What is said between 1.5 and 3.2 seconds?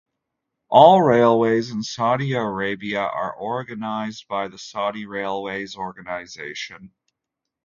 in Saudi Arabia